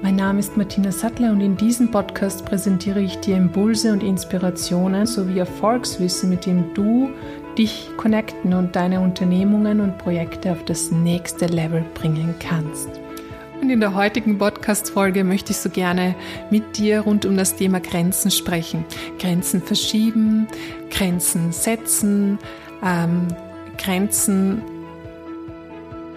[0.00, 5.06] Mein Name ist Martina Sattler und in diesem Podcast präsentiere ich dir Impulse und Inspirationen
[5.06, 7.10] sowie Erfolgswissen, mit dem du
[7.58, 12.88] dich connecten und deine Unternehmungen und Projekte auf das nächste Level bringen kannst.
[13.60, 16.14] Und in der heutigen Podcast-Folge möchte ich so gerne
[16.48, 18.84] mit dir rund um das Thema Grenzen sprechen.
[19.18, 20.46] Grenzen verschieben,
[20.90, 22.38] Grenzen setzen,
[22.84, 23.26] ähm,
[23.78, 24.62] Grenzen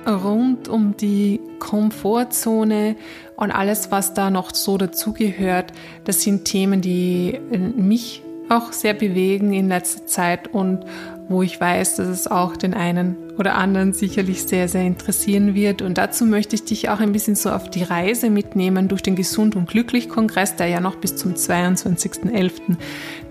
[0.08, 2.96] rund um die Komfortzone
[3.36, 5.74] und alles, was da noch so dazugehört,
[6.04, 7.40] das sind Themen, die
[7.76, 10.86] mich auch sehr bewegen in letzter Zeit und
[11.30, 15.82] wo ich weiß, dass es auch den einen oder anderen sicherlich sehr, sehr interessieren wird.
[15.82, 19.16] Und dazu möchte ich dich auch ein bisschen so auf die Reise mitnehmen durch den
[19.16, 22.76] Gesund und Glücklich Kongress, der ja noch bis zum 22.11.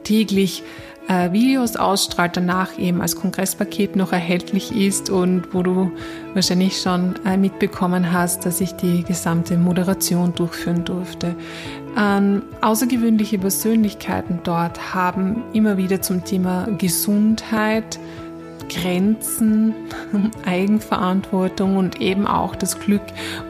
[0.03, 0.63] täglich
[1.09, 5.91] äh, Videos ausstrahlt, danach eben als Kongresspaket noch erhältlich ist und wo du
[6.35, 11.35] wahrscheinlich schon äh, mitbekommen hast, dass ich die gesamte Moderation durchführen durfte.
[11.99, 17.99] Ähm, außergewöhnliche Persönlichkeiten dort haben immer wieder zum Thema Gesundheit,
[18.69, 19.75] Grenzen,
[20.47, 23.03] Eigenverantwortung und eben auch das Glück,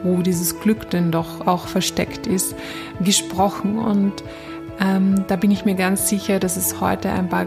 [0.03, 2.55] wo dieses Glück denn doch auch versteckt ist,
[3.03, 3.77] gesprochen.
[3.77, 4.23] Und
[4.81, 7.45] ähm, da bin ich mir ganz sicher, dass es heute ein paar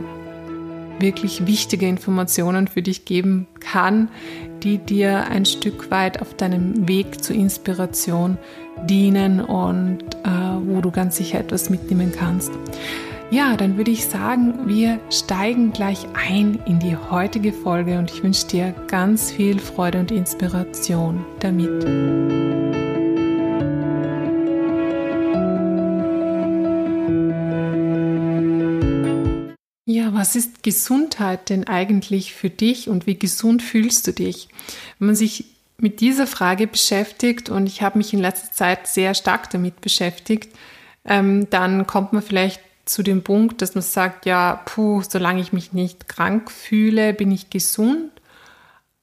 [1.01, 4.09] wirklich wichtige Informationen für dich geben kann,
[4.63, 8.39] die dir ein Stück weit auf deinem Weg zur Inspiration
[8.85, 10.29] dienen und äh,
[10.65, 12.53] wo du ganz sicher etwas mitnehmen kannst.
[13.31, 18.23] Ja, dann würde ich sagen, wir steigen gleich ein in die heutige Folge und ich
[18.23, 22.64] wünsche dir ganz viel Freude und Inspiration damit.
[30.25, 34.49] Was ist Gesundheit denn eigentlich für dich und wie gesund fühlst du dich?
[34.99, 35.45] Wenn man sich
[35.77, 40.49] mit dieser Frage beschäftigt und ich habe mich in letzter Zeit sehr stark damit beschäftigt,
[41.05, 45.53] ähm, dann kommt man vielleicht zu dem Punkt, dass man sagt, ja, puh, solange ich
[45.53, 48.11] mich nicht krank fühle, bin ich gesund.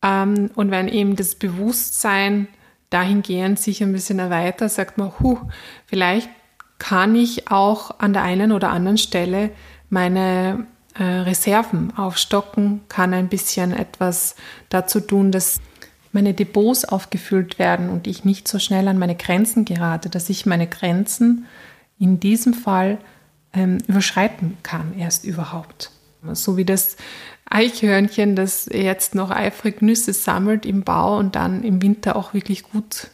[0.02, 2.48] Ähm, und wenn eben das Bewusstsein
[2.90, 5.38] dahingehend sich ein bisschen erweitert, sagt man, huh,
[5.86, 6.30] vielleicht
[6.80, 9.52] kann ich auch an der einen oder anderen Stelle
[9.92, 10.66] meine
[10.98, 14.36] äh, Reserven aufstocken, kann ein bisschen etwas
[14.70, 15.60] dazu tun, dass
[16.12, 20.46] meine Depots aufgefüllt werden und ich nicht so schnell an meine Grenzen gerate, dass ich
[20.46, 21.46] meine Grenzen
[22.00, 22.98] in diesem Fall
[23.54, 25.92] ähm, überschreiten kann, erst überhaupt.
[26.34, 26.98] So wie das
[27.50, 32.64] Eichhörnchen, das jetzt noch eifrig Nüsse sammelt im Bau und dann im Winter auch wirklich
[32.64, 33.08] gut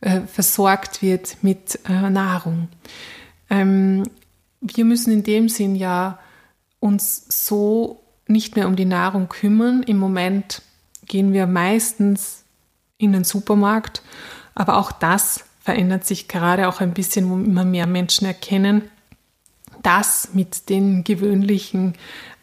[0.00, 2.68] äh, versorgt wird mit äh, Nahrung.
[3.50, 4.04] Ähm,
[4.60, 6.18] wir müssen in dem Sinn ja
[6.80, 9.82] uns so nicht mehr um die Nahrung kümmern.
[9.82, 10.62] Im Moment
[11.06, 12.44] gehen wir meistens
[12.98, 14.02] in den Supermarkt,
[14.54, 18.82] aber auch das verändert sich gerade auch ein bisschen, wo immer mehr Menschen erkennen,
[19.82, 21.94] dass mit den gewöhnlichen,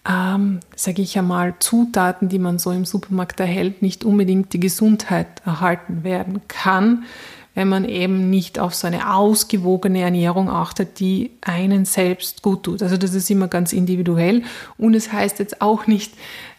[0.07, 5.27] ähm, sage ich einmal, Zutaten, die man so im Supermarkt erhält, nicht unbedingt die Gesundheit
[5.45, 7.05] erhalten werden kann,
[7.55, 12.83] wenn man eben nicht auf so eine ausgewogene Ernährung achtet, die einen selbst gut tut.
[12.83, 14.43] Also das ist immer ganz individuell
[14.77, 16.13] und es heißt jetzt auch nicht,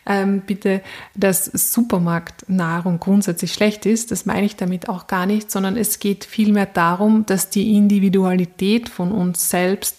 [0.07, 0.83] ähm, bitte,
[1.15, 4.13] dass Supermarktnahrung grundsätzlich schlecht ist.
[4.13, 8.89] Das meine ich damit auch gar nicht, sondern es geht vielmehr darum, dass die Individualität
[8.89, 9.97] von uns selbst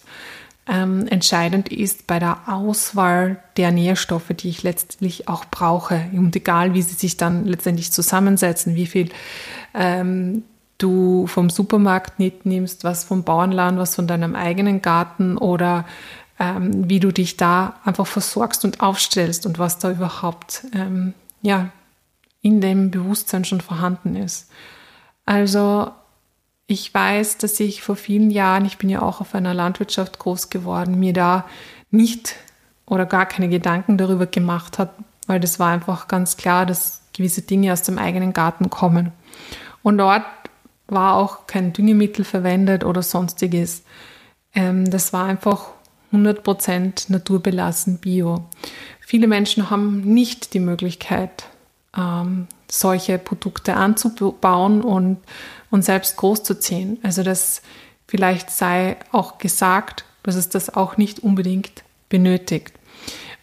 [0.65, 6.09] ähm, entscheidend ist bei der Auswahl der Nährstoffe, die ich letztlich auch brauche.
[6.13, 9.09] Und egal, wie sie sich dann letztendlich zusammensetzen, wie viel
[9.73, 10.43] ähm,
[10.77, 15.85] du vom Supermarkt nicht nimmst, was vom Bauernland, was von deinem eigenen Garten oder
[16.39, 21.69] ähm, wie du dich da einfach versorgst und aufstellst und was da überhaupt ähm, ja,
[22.41, 24.49] in dem Bewusstsein schon vorhanden ist.
[25.25, 25.91] Also
[26.67, 30.49] ich weiß, dass ich vor vielen Jahren, ich bin ja auch auf einer Landwirtschaft groß
[30.49, 31.45] geworden, mir da
[31.91, 32.35] nicht
[32.85, 34.93] oder gar keine Gedanken darüber gemacht hat,
[35.27, 39.11] weil das war einfach ganz klar, dass gewisse Dinge aus dem eigenen Garten kommen.
[39.81, 40.23] Und dort
[40.87, 43.83] war auch kein Düngemittel verwendet oder sonstiges.
[44.53, 45.67] Ähm, das war einfach
[46.13, 48.45] 100% naturbelassen Bio.
[48.99, 51.45] Viele Menschen haben nicht die Möglichkeit,
[51.95, 55.19] ähm, solche Produkte anzubauen und,
[55.69, 56.99] und selbst großzuziehen.
[57.03, 57.61] Also das
[58.07, 62.73] vielleicht sei auch gesagt, dass es das auch nicht unbedingt benötigt.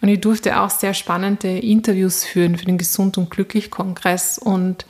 [0.00, 4.84] Und ich durfte auch sehr spannende Interviews führen für den Gesund und Glücklich Kongress und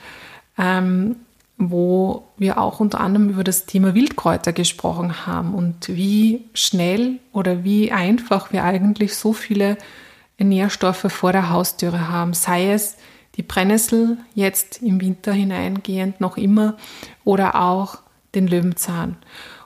[0.57, 1.15] ähm,
[1.57, 7.63] wo wir auch unter anderem über das Thema Wildkräuter gesprochen haben und wie schnell oder
[7.63, 9.77] wie einfach wir eigentlich so viele
[10.37, 12.97] Nährstoffe vor der Haustüre haben, sei es
[13.35, 16.75] die Brennnessel jetzt im Winter hineingehend noch immer
[17.23, 17.99] oder auch
[18.33, 19.17] den Löwenzahn.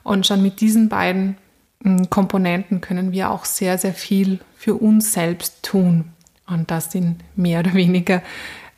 [0.04, 1.38] Und schon mit diesen beiden
[1.84, 6.14] hm, Komponenten können wir auch sehr, sehr viel für uns selbst tun.
[6.48, 8.22] Und das in mehr oder weniger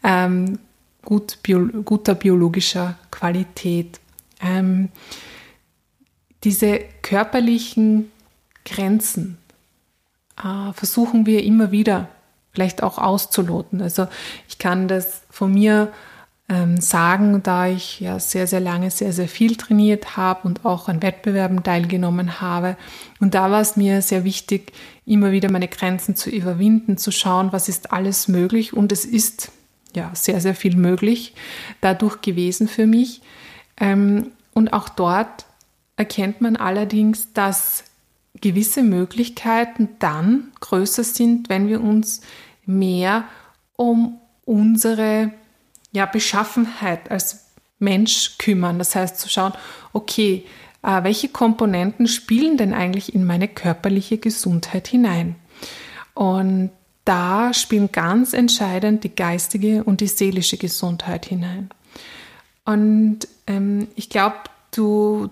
[0.03, 0.59] ähm,
[1.03, 3.99] gut, bio, guter biologischer Qualität.
[4.41, 4.89] Ähm,
[6.43, 8.11] diese körperlichen
[8.65, 9.37] Grenzen
[10.37, 12.07] äh, versuchen wir immer wieder
[12.51, 13.81] vielleicht auch auszuloten.
[13.81, 14.07] Also
[14.47, 15.91] ich kann das von mir
[16.49, 20.89] ähm, sagen, da ich ja sehr, sehr lange sehr, sehr viel trainiert habe und auch
[20.89, 22.75] an Wettbewerben teilgenommen habe.
[23.21, 24.73] Und da war es mir sehr wichtig,
[25.05, 28.73] immer wieder meine Grenzen zu überwinden, zu schauen, was ist alles möglich.
[28.73, 29.51] Und es ist
[29.95, 31.33] ja sehr, sehr viel möglich
[31.81, 33.21] dadurch gewesen für mich.
[33.79, 35.45] Ähm, und auch dort
[35.95, 37.83] erkennt man allerdings, dass
[38.39, 42.21] gewisse Möglichkeiten dann größer sind, wenn wir uns
[42.65, 43.25] mehr
[43.75, 45.31] um unsere
[45.91, 47.45] ja, Beschaffenheit als
[47.79, 48.79] Mensch kümmern.
[48.79, 49.53] Das heißt zu schauen,
[49.93, 50.45] okay,
[50.83, 55.35] äh, welche Komponenten spielen denn eigentlich in meine körperliche Gesundheit hinein?
[56.13, 56.71] Und
[57.05, 61.69] da spielen ganz entscheidend die geistige und die seelische Gesundheit hinein.
[62.65, 64.37] Und ähm, ich glaube,
[64.75, 65.29] du,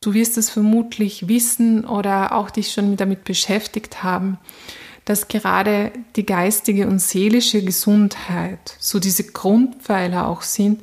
[0.00, 4.38] du wirst es vermutlich wissen oder auch dich schon damit beschäftigt haben,
[5.04, 10.82] dass gerade die geistige und seelische Gesundheit so diese Grundpfeiler auch sind,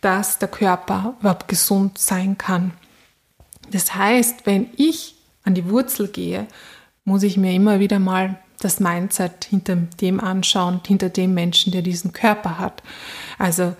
[0.00, 2.72] dass der Körper überhaupt gesund sein kann.
[3.70, 6.46] Das heißt, wenn ich an die Wurzel gehe,
[7.04, 11.82] muss ich mir immer wieder mal das Mindset hinter dem anschauen, hinter dem Menschen, der
[11.82, 12.82] diesen Körper hat.
[13.38, 13.74] Also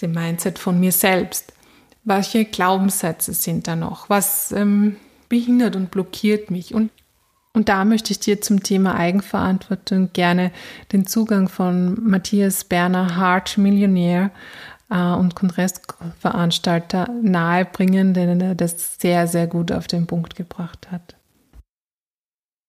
[0.00, 1.52] dem Mindset von mir selbst.
[2.04, 4.08] Welche Glaubenssätze sind da noch?
[4.08, 4.96] Was ähm,
[5.28, 6.74] behindert und blockiert mich?
[6.74, 6.90] Und
[7.52, 10.52] und da möchte ich dir zum Thema Eigenverantwortung gerne
[10.92, 14.30] den Zugang von Matthias Berner, Hart Millionär
[14.88, 21.16] äh, und Kongressveranstalter nahebringen, denn er das sehr, sehr gut auf den Punkt gebracht hat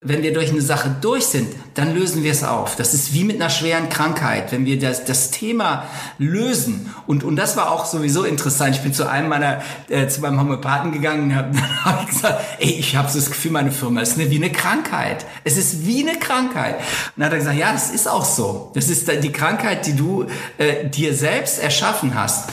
[0.04, 2.76] wenn wir durch eine Sache durch sind, dann lösen wir es auf.
[2.76, 4.52] Das ist wie mit einer schweren Krankheit.
[4.52, 5.86] Wenn wir das, das Thema
[6.18, 8.76] lösen, und, und das war auch sowieso interessant.
[8.76, 12.72] Ich bin zu einem meiner, äh, zu meinem Homöopathen gegangen und habe hab gesagt, ey,
[12.72, 15.24] ich habe so das Gefühl, meine Firma ist eine, wie eine Krankheit.
[15.44, 16.78] Es ist wie eine Krankheit.
[16.80, 18.72] Und dann hat er gesagt, ja, das ist auch so.
[18.74, 20.26] Das ist die Krankheit, die du
[20.58, 22.50] äh, dir selbst erschaffen hast.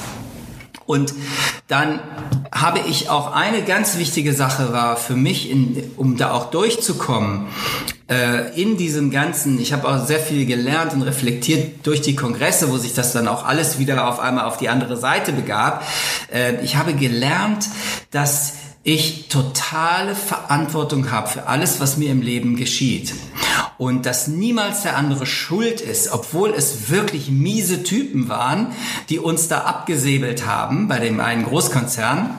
[0.88, 1.12] Und
[1.66, 2.00] dann
[2.50, 7.46] habe ich auch eine ganz wichtige Sache war für mich, in, um da auch durchzukommen,
[8.08, 12.70] äh, in diesem ganzen, ich habe auch sehr viel gelernt und reflektiert durch die Kongresse,
[12.70, 15.86] wo sich das dann auch alles wieder auf einmal auf die andere Seite begab.
[16.32, 17.66] Äh, ich habe gelernt,
[18.10, 23.12] dass ich totale Verantwortung habe für alles, was mir im Leben geschieht.
[23.78, 28.72] Und dass niemals der andere schuld ist, obwohl es wirklich miese Typen waren,
[29.08, 32.30] die uns da abgesäbelt haben bei dem einen Großkonzern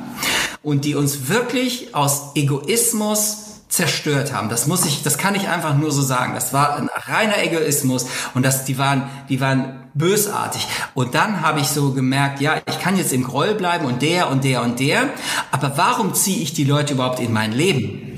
[0.62, 4.50] und die uns wirklich aus Egoismus zerstört haben.
[4.50, 6.34] Das muss ich, das kann ich einfach nur so sagen.
[6.34, 10.68] Das war ein reiner Egoismus und das, die waren, die waren bösartig.
[10.96, 14.30] Und dann habe ich so gemerkt, ja, ich kann jetzt im Groll bleiben und der
[14.30, 15.10] und der und der,
[15.52, 18.09] aber warum ziehe ich die Leute überhaupt in mein Leben?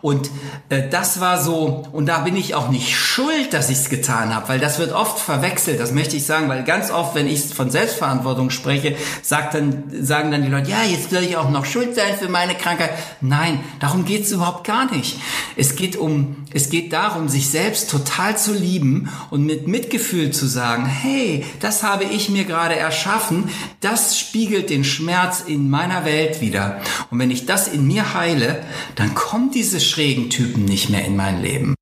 [0.00, 0.30] Und
[0.68, 4.34] äh, das war so, und da bin ich auch nicht schuld, dass ich es getan
[4.34, 7.42] habe, weil das wird oft verwechselt, das möchte ich sagen, weil ganz oft, wenn ich
[7.54, 11.64] von Selbstverantwortung spreche, sagt dann, sagen dann die Leute, ja, jetzt soll ich auch noch
[11.64, 12.90] schuld sein für meine Krankheit.
[13.20, 15.18] Nein, darum geht es überhaupt gar nicht.
[15.56, 20.46] Es geht um, es geht darum, sich selbst total zu lieben und mit Mitgefühl zu
[20.46, 23.50] sagen, hey, das habe ich mir gerade erschaffen,
[23.80, 26.80] das spiegelt den Schmerz in meiner Welt wieder.
[27.10, 28.62] Und wenn ich das in mir heile,
[28.94, 31.74] dann kommt diese schrägen Typen nicht mehr in mein Leben.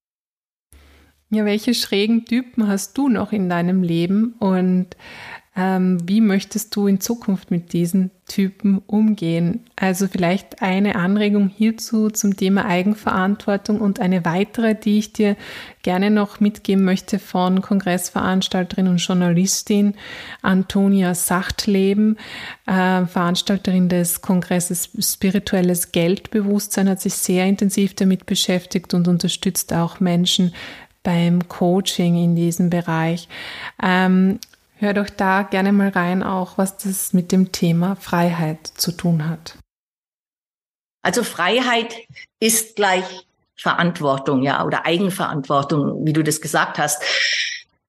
[1.30, 4.96] Ja, welche schrägen Typen hast du noch in deinem Leben und
[5.56, 9.64] wie möchtest du in Zukunft mit diesen Typen umgehen?
[9.74, 15.36] Also vielleicht eine Anregung hierzu zum Thema Eigenverantwortung und eine weitere, die ich dir
[15.82, 19.94] gerne noch mitgeben möchte von Kongressveranstalterin und Journalistin
[20.40, 22.16] Antonia Sachtleben,
[22.66, 29.98] äh, Veranstalterin des Kongresses Spirituelles Geldbewusstsein, hat sich sehr intensiv damit beschäftigt und unterstützt auch
[29.98, 30.54] Menschen
[31.02, 33.28] beim Coaching in diesem Bereich.
[33.82, 34.38] Ähm,
[34.80, 39.28] Hör doch da gerne mal rein, auch was das mit dem Thema Freiheit zu tun
[39.28, 39.58] hat.
[41.02, 41.94] Also Freiheit
[42.40, 43.04] ist gleich
[43.56, 47.02] Verantwortung, ja, oder Eigenverantwortung, wie du das gesagt hast.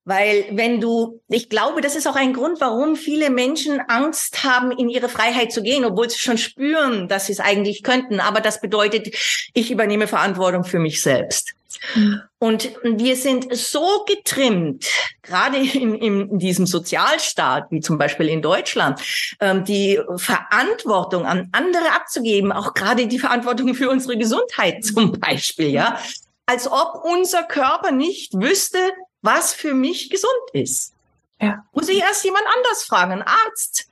[0.04, 4.72] Weil wenn du, ich glaube, das ist auch ein Grund, warum viele Menschen Angst haben,
[4.72, 8.20] in ihre Freiheit zu gehen, obwohl sie schon spüren, dass sie es eigentlich könnten.
[8.20, 9.16] Aber das bedeutet,
[9.54, 11.54] ich übernehme Verantwortung für mich selbst.
[11.96, 12.22] Mhm.
[12.40, 14.88] Und wir sind so getrimmt,
[15.22, 19.00] gerade in, in, diesem Sozialstaat, wie zum Beispiel in Deutschland,
[19.40, 25.70] ähm, die Verantwortung an andere abzugeben, auch gerade die Verantwortung für unsere Gesundheit zum Beispiel,
[25.70, 26.00] ja,
[26.46, 28.80] als ob unser Körper nicht wüsste,
[29.22, 30.94] was für mich gesund ist.
[31.40, 31.66] Ja.
[31.74, 33.88] Muss ich erst jemand anders fragen, einen Arzt.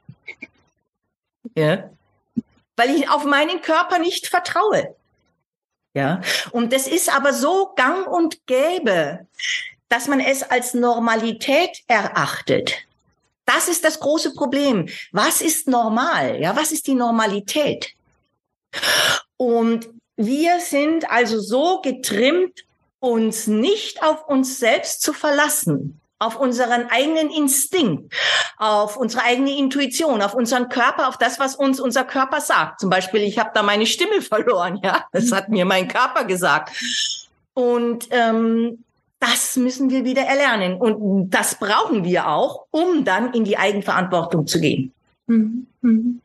[1.55, 1.89] Ja.
[2.75, 4.95] Weil ich auf meinen Körper nicht vertraue.
[5.93, 6.21] Ja.
[6.51, 9.27] Und das ist aber so gang und gäbe,
[9.89, 12.73] dass man es als Normalität erachtet.
[13.45, 14.87] Das ist das große Problem.
[15.11, 16.39] Was ist normal?
[16.39, 17.95] Ja, was ist die Normalität?
[19.37, 22.65] Und wir sind also so getrimmt
[22.99, 28.13] uns nicht auf uns selbst zu verlassen, auf unseren eigenen Instinkt,
[28.57, 32.81] auf unsere eigene Intuition, auf unseren Körper, auf das, was uns unser Körper sagt.
[32.81, 36.71] Zum Beispiel, ich habe da meine Stimme verloren, ja, das hat mir mein Körper gesagt.
[37.53, 38.83] Und ähm,
[39.19, 44.47] das müssen wir wieder erlernen und das brauchen wir auch, um dann in die Eigenverantwortung
[44.47, 44.93] zu gehen.
[45.27, 45.67] Mhm.
[45.81, 46.21] Mhm.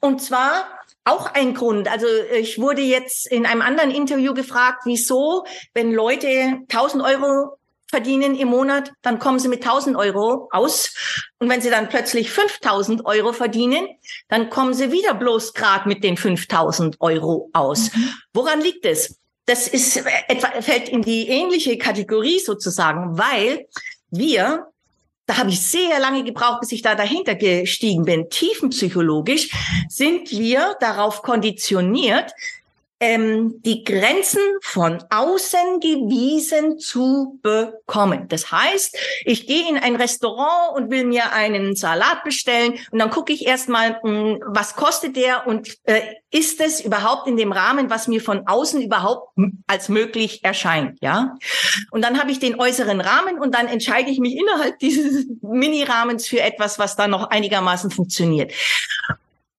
[0.00, 0.64] Und zwar
[1.08, 1.88] auch ein Grund.
[1.88, 7.58] Also ich wurde jetzt in einem anderen Interview gefragt, wieso, wenn Leute 1000 Euro
[7.90, 10.94] verdienen im Monat, dann kommen sie mit 1000 Euro aus.
[11.38, 13.88] Und wenn sie dann plötzlich 5000 Euro verdienen,
[14.28, 17.94] dann kommen sie wieder bloß gerade mit den 5000 Euro aus.
[17.94, 18.10] Mhm.
[18.34, 19.18] Woran liegt es?
[19.46, 23.66] Das ist etwa, fällt in die ähnliche Kategorie sozusagen, weil
[24.10, 24.66] wir
[25.28, 28.30] da habe ich sehr lange gebraucht, bis ich da dahinter gestiegen bin.
[28.30, 29.50] Tiefenpsychologisch
[29.88, 32.32] sind wir darauf konditioniert,
[33.00, 38.26] ähm, die Grenzen von außen gewiesen zu bekommen.
[38.28, 43.10] Das heißt, ich gehe in ein Restaurant und will mir einen Salat bestellen und dann
[43.10, 46.00] gucke ich erstmal, hm, was kostet der und äh,
[46.30, 49.32] ist es überhaupt in dem Rahmen, was mir von außen überhaupt
[49.66, 51.36] als möglich erscheint, ja?
[51.90, 56.26] Und dann habe ich den äußeren Rahmen und dann entscheide ich mich innerhalb dieses Mini-Rahmens
[56.28, 58.52] für etwas, was dann noch einigermaßen funktioniert.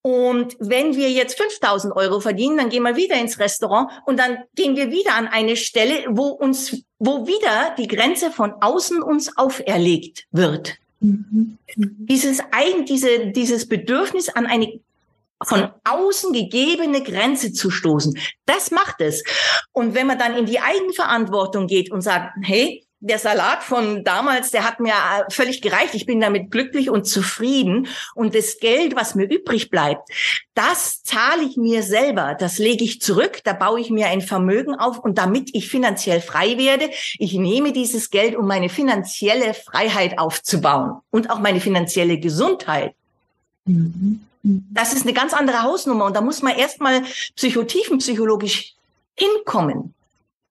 [0.01, 4.37] Und wenn wir jetzt 5000 Euro verdienen, dann gehen wir wieder ins Restaurant und dann
[4.55, 9.35] gehen wir wieder an eine Stelle, wo uns, wo wieder die Grenze von außen uns
[9.37, 10.77] auferlegt wird.
[11.01, 11.57] Mhm.
[11.75, 14.79] Dieses eigen, diese, dieses Bedürfnis an eine
[15.45, 18.17] von außen gegebene Grenze zu stoßen.
[18.45, 19.23] Das macht es.
[19.71, 24.51] Und wenn man dann in die Eigenverantwortung geht und sagt, hey, der Salat von damals,
[24.51, 25.93] der hat mir äh, völlig gereicht.
[25.93, 27.87] Ich bin damit glücklich und zufrieden.
[28.13, 30.09] Und das Geld, was mir übrig bleibt,
[30.53, 32.35] das zahle ich mir selber.
[32.37, 33.39] Das lege ich zurück.
[33.45, 34.99] Da baue ich mir ein Vermögen auf.
[34.99, 40.99] Und damit ich finanziell frei werde, ich nehme dieses Geld, um meine finanzielle Freiheit aufzubauen
[41.09, 42.93] und auch meine finanzielle Gesundheit.
[43.65, 44.25] Mhm.
[44.43, 46.05] Das ist eine ganz andere Hausnummer.
[46.05, 47.03] Und da muss man erstmal
[47.35, 48.73] psychotiefenpsychologisch
[49.15, 49.93] hinkommen.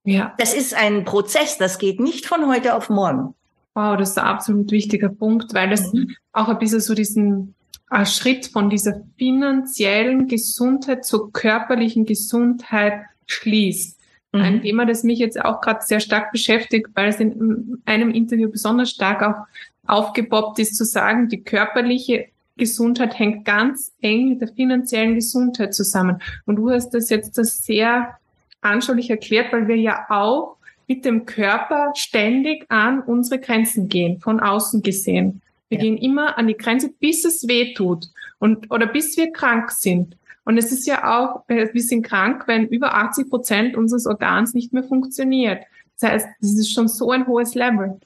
[0.09, 0.35] Ja.
[0.39, 3.35] Das ist ein Prozess, das geht nicht von heute auf morgen.
[3.75, 6.17] Wow, das ist ein absolut wichtiger Punkt, weil das mhm.
[6.33, 7.55] auch ein bisschen so diesen
[7.91, 13.99] ein Schritt von dieser finanziellen Gesundheit zur körperlichen Gesundheit schließt.
[14.33, 14.41] Mhm.
[14.41, 18.51] Ein Thema, das mich jetzt auch gerade sehr stark beschäftigt, weil es in einem Interview
[18.51, 19.47] besonders stark auch
[19.87, 26.23] aufgepoppt ist, zu sagen, die körperliche Gesundheit hängt ganz eng mit der finanziellen Gesundheit zusammen.
[26.47, 28.17] Und du hast das jetzt das sehr
[28.61, 34.41] anschaulich erklärt, weil wir ja auch mit dem Körper ständig an unsere Grenzen gehen, von
[34.41, 35.43] außen gesehen.
[35.69, 35.85] Wir ja.
[35.85, 38.07] gehen immer an die Grenze, bis es weh tut
[38.39, 40.17] und, oder bis wir krank sind.
[40.45, 44.55] Und es ist ja auch, äh, wir sind krank, wenn über 80 Prozent unseres Organs
[44.55, 45.63] nicht mehr funktioniert.
[46.01, 48.01] Das heißt, das ist schon so ein hohes Level.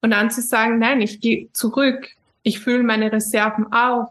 [0.00, 2.08] Und dann zu sagen, nein, ich gehe zurück,
[2.42, 4.08] ich fülle meine Reserven auf,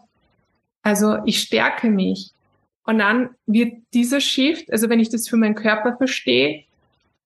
[0.84, 2.32] also ich stärke mich.
[2.84, 6.64] Und dann wird dieser Shift, also wenn ich das für meinen Körper verstehe,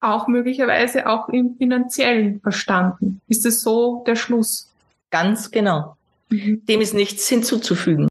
[0.02, 3.22] auch möglicherweise auch im finanziellen verstanden.
[3.28, 4.72] Ist das so der Schluss?
[5.10, 5.96] Ganz genau.
[6.30, 6.66] Mhm.
[6.68, 8.08] Dem ist nichts hinzuzufügen.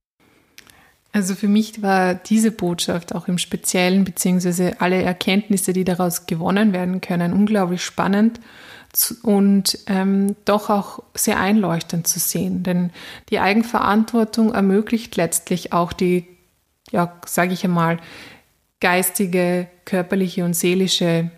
[1.13, 6.73] Also für mich war diese Botschaft auch im Speziellen, beziehungsweise alle Erkenntnisse, die daraus gewonnen
[6.73, 8.41] werden können, unglaublich spannend
[9.23, 12.65] und ähm, doch auch sehr einleuchtend zu sehen.
[12.65, 12.91] Denn
[13.31, 16.27] die Eigenverantwortung ermöglicht letztlich auch die
[16.91, 17.99] ja, sage ich einmal,
[18.81, 21.31] geistige, körperliche und seelische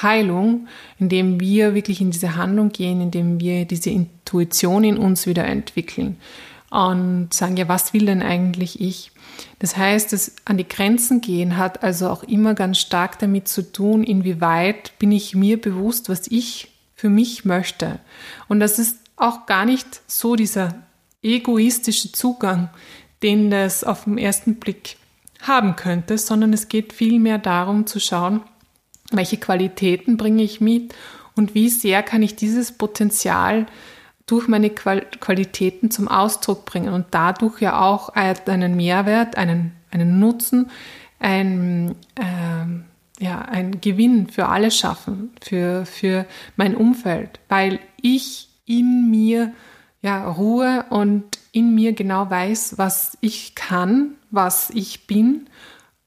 [0.00, 5.44] Heilung, indem wir wirklich in diese Handlung gehen, indem wir diese Intuition in uns wieder
[5.44, 6.16] entwickeln.
[6.72, 9.12] und sagen, ja, was will denn eigentlich ich?
[9.58, 13.70] Das heißt, das an die Grenzen gehen hat also auch immer ganz stark damit zu
[13.72, 18.00] tun, inwieweit bin ich mir bewusst, was ich für mich möchte.
[18.48, 20.74] Und das ist auch gar nicht so dieser
[21.22, 22.70] egoistische Zugang,
[23.22, 24.96] den das auf den ersten Blick
[25.42, 28.42] haben könnte, sondern es geht vielmehr darum zu schauen,
[29.10, 30.94] welche Qualitäten bringe ich mit
[31.34, 33.66] und wie sehr kann ich dieses Potenzial
[34.26, 40.70] durch meine Qualitäten zum Ausdruck bringen und dadurch ja auch einen Mehrwert, einen, einen Nutzen,
[41.18, 46.24] ein, äh, ja, ein Gewinn für alle schaffen, für, für
[46.56, 49.52] mein Umfeld, weil ich in mir
[50.02, 55.48] ja, Ruhe und in mir genau weiß, was ich kann, was ich bin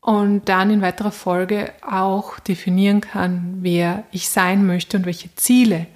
[0.02, 5.88] und dann in weiterer Folge auch definieren kann, wer ich sein möchte und welche Ziele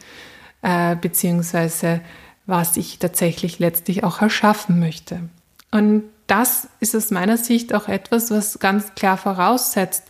[0.62, 2.01] äh, beziehungsweise
[2.46, 5.29] was ich tatsächlich letztlich auch erschaffen möchte.
[5.72, 10.03] Und das ist aus meiner Sicht auch etwas, was ganz klar voraussetzt,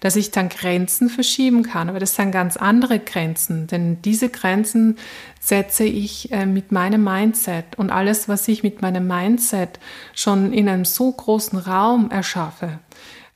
[0.00, 1.88] dass ich dann Grenzen verschieben kann.
[1.88, 4.96] Aber das sind ganz andere Grenzen, denn diese Grenzen
[5.38, 9.78] setze ich äh, mit meinem Mindset und alles, was ich mit meinem Mindset
[10.14, 12.78] schon in einem so großen Raum erschaffe,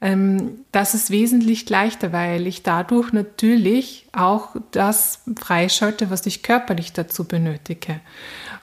[0.00, 6.92] ähm, das ist wesentlich leichter, weil ich dadurch natürlich auch das freischalte, was ich körperlich
[6.92, 8.00] dazu benötige.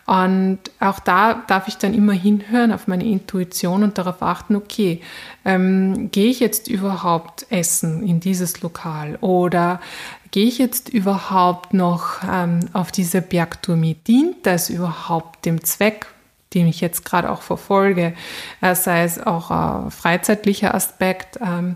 [0.08, 5.02] Und auch da darf ich dann immer hinhören auf meine Intuition und darauf achten, okay,
[5.44, 9.82] ähm, gehe ich jetzt überhaupt essen in dieses Lokal oder
[10.32, 14.08] gehe ich jetzt überhaupt noch ähm, auf diese Bergtour mit?
[14.08, 16.08] Dient das überhaupt dem Zweck,
[16.54, 18.14] den ich jetzt gerade auch verfolge,
[18.62, 21.76] äh, sei es auch ein freizeitlicher Aspekt, ähm,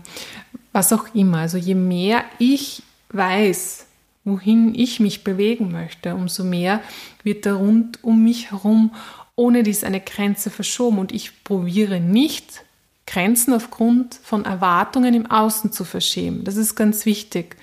[0.72, 1.40] was auch immer.
[1.40, 3.84] Also je mehr ich weiß,
[4.24, 6.80] wohin ich mich bewegen möchte, umso mehr
[7.22, 8.92] wird der rund um mich herum
[9.34, 10.98] ohne dies eine Grenze verschoben.
[10.98, 12.64] Und ich probiere nicht,
[13.06, 16.44] Grenzen aufgrund von Erwartungen im Außen zu verschieben.
[16.44, 17.56] Das ist ganz wichtig.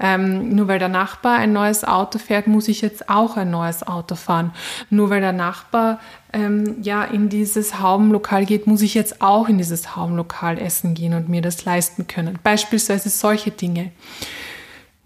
[0.00, 3.86] Ähm, nur weil der Nachbar ein neues Auto fährt, muss ich jetzt auch ein neues
[3.86, 4.52] Auto fahren.
[4.90, 6.00] Nur weil der Nachbar
[6.32, 11.14] ähm, ja in dieses Haubenlokal geht, muss ich jetzt auch in dieses Haubenlokal essen gehen
[11.14, 12.38] und mir das leisten können.
[12.42, 13.90] Beispielsweise solche Dinge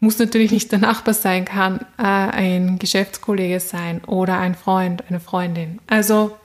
[0.03, 5.21] muss natürlich nicht der Nachbar sein, kann äh, ein Geschäftskollege sein oder ein Freund, eine
[5.21, 5.79] Freundin.
[5.87, 6.37] Also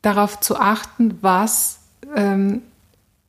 [0.00, 1.80] darauf zu achten, was
[2.14, 2.62] ähm,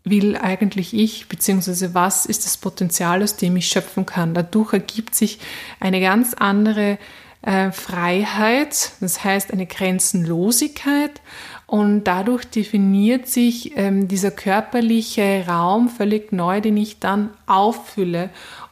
[0.03, 4.35] will eigentlich ich, beziehungsweise was ist das Potenzial, aus dem ich schöpfen kann.
[4.35, 5.39] Dadurch ergibt sich
[5.79, 6.99] eine ganz andere
[7.41, 11.21] äh, Freiheit, das heißt eine Grenzenlosigkeit
[11.65, 18.29] und dadurch definiert sich ähm, dieser körperliche Raum völlig neu, den ich dann auffülle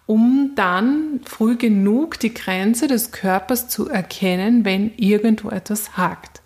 [0.10, 6.42] um dann früh genug die Grenze des Körpers zu erkennen, wenn irgendwo etwas hakt.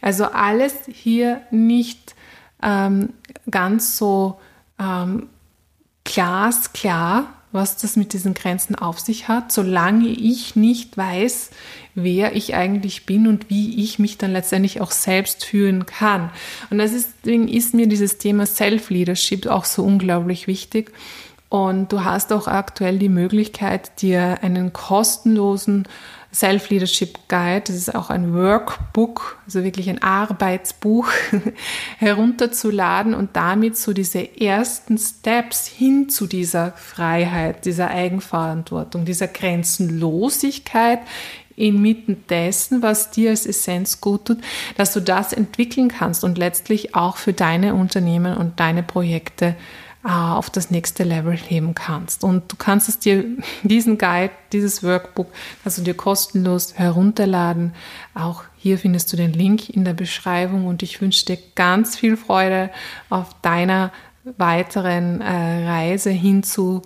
[0.00, 2.14] Also alles hier nicht
[2.62, 3.10] ähm,
[3.50, 4.40] ganz so
[4.78, 5.28] ähm,
[6.04, 11.50] glasklar, was das mit diesen Grenzen auf sich hat, solange ich nicht weiß,
[11.94, 16.30] wer ich eigentlich bin und wie ich mich dann letztendlich auch selbst führen kann.
[16.70, 20.92] Und deswegen ist mir dieses Thema Self-Leadership auch so unglaublich wichtig
[21.52, 25.86] und du hast auch aktuell die Möglichkeit, dir einen kostenlosen
[26.32, 31.10] Self-Leadership Guide, das ist auch ein Workbook, also wirklich ein Arbeitsbuch,
[31.98, 41.00] herunterzuladen und damit so diese ersten Steps hin zu dieser Freiheit, dieser Eigenverantwortung, dieser Grenzenlosigkeit
[41.54, 44.38] inmitten dessen, was dir als Essenz gut tut,
[44.78, 49.54] dass du das entwickeln kannst und letztlich auch für deine Unternehmen und deine Projekte
[50.04, 52.24] auf das nächste Level heben kannst.
[52.24, 53.24] Und du kannst es dir,
[53.62, 55.28] diesen Guide, dieses Workbook,
[55.62, 57.74] kannst du dir kostenlos herunterladen.
[58.14, 62.16] Auch hier findest du den Link in der Beschreibung und ich wünsche dir ganz viel
[62.16, 62.70] Freude
[63.10, 63.92] auf deiner
[64.38, 66.82] weiteren äh, Reise hin zu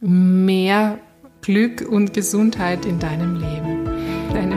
[0.00, 0.98] mehr
[1.40, 3.86] Glück und Gesundheit in deinem Leben.
[4.32, 4.56] Deine